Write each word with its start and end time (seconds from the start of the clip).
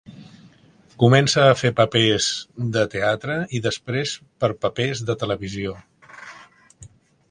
Començà 1.03 1.43
a 1.49 1.57
fer 1.59 1.71
papers 1.81 2.31
de 2.79 2.87
teatre 2.95 3.37
i 3.59 3.63
després 3.69 4.17
per 4.45 4.53
papers 4.67 5.09
de 5.11 5.21
televisió. 5.25 5.81